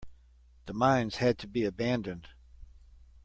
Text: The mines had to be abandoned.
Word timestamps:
The 0.65 0.73
mines 0.73 1.17
had 1.17 1.37
to 1.37 1.47
be 1.47 1.63
abandoned. 1.63 2.29